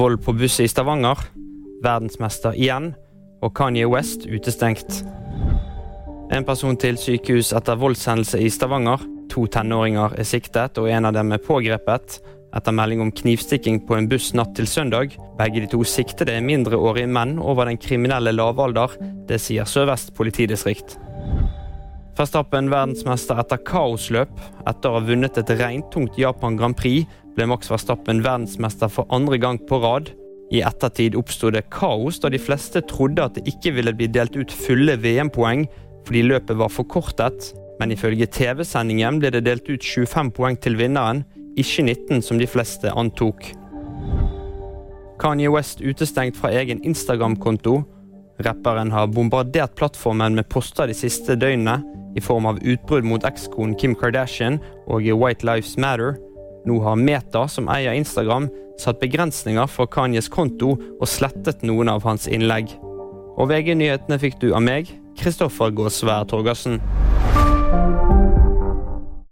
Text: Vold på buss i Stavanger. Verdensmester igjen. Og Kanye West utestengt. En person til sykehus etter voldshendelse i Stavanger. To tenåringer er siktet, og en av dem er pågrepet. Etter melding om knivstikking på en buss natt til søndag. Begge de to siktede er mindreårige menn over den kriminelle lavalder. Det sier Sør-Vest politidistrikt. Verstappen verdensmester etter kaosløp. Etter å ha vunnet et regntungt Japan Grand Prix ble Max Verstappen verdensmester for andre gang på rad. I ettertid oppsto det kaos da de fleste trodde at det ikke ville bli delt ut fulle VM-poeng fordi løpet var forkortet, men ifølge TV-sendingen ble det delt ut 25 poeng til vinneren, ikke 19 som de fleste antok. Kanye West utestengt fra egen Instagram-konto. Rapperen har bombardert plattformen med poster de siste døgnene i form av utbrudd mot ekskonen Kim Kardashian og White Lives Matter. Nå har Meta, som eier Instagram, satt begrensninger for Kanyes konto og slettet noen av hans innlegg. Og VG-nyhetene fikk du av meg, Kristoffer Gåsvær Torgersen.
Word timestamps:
Vold 0.00 0.22
på 0.24 0.32
buss 0.32 0.54
i 0.60 0.68
Stavanger. 0.68 1.18
Verdensmester 1.84 2.54
igjen. 2.56 2.94
Og 3.44 3.50
Kanye 3.52 3.84
West 3.84 4.22
utestengt. 4.24 5.02
En 6.32 6.46
person 6.48 6.78
til 6.80 6.96
sykehus 6.96 7.50
etter 7.52 7.76
voldshendelse 7.76 8.40
i 8.40 8.48
Stavanger. 8.48 9.04
To 9.34 9.44
tenåringer 9.52 10.16
er 10.16 10.24
siktet, 10.24 10.80
og 10.80 10.88
en 10.88 11.10
av 11.10 11.18
dem 11.18 11.34
er 11.36 11.44
pågrepet. 11.44 12.16
Etter 12.56 12.76
melding 12.78 13.04
om 13.04 13.12
knivstikking 13.12 13.82
på 13.84 13.98
en 13.98 14.08
buss 14.08 14.30
natt 14.32 14.54
til 14.56 14.70
søndag. 14.72 15.18
Begge 15.36 15.66
de 15.66 15.68
to 15.74 15.84
siktede 15.84 16.32
er 16.32 16.48
mindreårige 16.48 17.10
menn 17.12 17.36
over 17.36 17.68
den 17.68 17.76
kriminelle 17.76 18.32
lavalder. 18.32 18.96
Det 19.28 19.36
sier 19.36 19.68
Sør-Vest 19.68 20.14
politidistrikt. 20.16 20.96
Verstappen 22.16 22.72
verdensmester 22.72 23.36
etter 23.44 23.60
kaosløp. 23.68 24.32
Etter 24.64 24.88
å 24.88 24.96
ha 24.96 25.04
vunnet 25.04 25.36
et 25.44 25.56
regntungt 25.60 26.16
Japan 26.20 26.56
Grand 26.56 26.80
Prix 26.80 27.04
ble 27.36 27.46
Max 27.50 27.70
Verstappen 27.70 28.22
verdensmester 28.24 28.90
for 28.92 29.08
andre 29.14 29.38
gang 29.40 29.60
på 29.68 29.80
rad. 29.82 30.10
I 30.50 30.64
ettertid 30.66 31.14
oppsto 31.18 31.52
det 31.54 31.68
kaos 31.70 32.18
da 32.22 32.30
de 32.32 32.40
fleste 32.42 32.82
trodde 32.90 33.22
at 33.22 33.38
det 33.38 33.46
ikke 33.52 33.74
ville 33.76 33.94
bli 33.94 34.08
delt 34.10 34.36
ut 34.38 34.52
fulle 34.52 34.96
VM-poeng 34.98 35.66
fordi 36.08 36.24
løpet 36.26 36.58
var 36.58 36.72
forkortet, 36.72 37.52
men 37.78 37.92
ifølge 37.94 38.26
TV-sendingen 38.34 39.20
ble 39.20 39.30
det 39.34 39.44
delt 39.46 39.68
ut 39.70 39.84
25 39.84 40.32
poeng 40.34 40.56
til 40.58 40.78
vinneren, 40.80 41.22
ikke 41.60 41.84
19 41.86 42.24
som 42.24 42.40
de 42.40 42.48
fleste 42.48 42.90
antok. 42.90 43.52
Kanye 45.20 45.50
West 45.52 45.82
utestengt 45.84 46.38
fra 46.40 46.50
egen 46.56 46.80
Instagram-konto. 46.82 47.82
Rapperen 48.40 48.90
har 48.90 49.10
bombardert 49.12 49.76
plattformen 49.76 50.38
med 50.38 50.48
poster 50.48 50.88
de 50.88 50.96
siste 50.96 51.36
døgnene 51.36 51.82
i 52.16 52.22
form 52.24 52.48
av 52.48 52.58
utbrudd 52.64 53.04
mot 53.06 53.26
ekskonen 53.28 53.76
Kim 53.78 53.94
Kardashian 53.94 54.58
og 54.88 55.04
White 55.04 55.46
Lives 55.46 55.76
Matter. 55.76 56.16
Nå 56.68 56.80
har 56.84 56.98
Meta, 57.00 57.46
som 57.48 57.70
eier 57.72 57.96
Instagram, 57.96 58.50
satt 58.80 59.00
begrensninger 59.00 59.68
for 59.70 59.90
Kanyes 59.92 60.28
konto 60.32 60.74
og 60.76 61.08
slettet 61.08 61.64
noen 61.66 61.92
av 61.92 62.04
hans 62.08 62.28
innlegg. 62.28 62.72
Og 63.40 63.48
VG-nyhetene 63.52 64.20
fikk 64.20 64.40
du 64.42 64.50
av 64.52 64.64
meg, 64.64 64.90
Kristoffer 65.20 65.72
Gåsvær 65.76 66.28
Torgersen. 66.28 66.80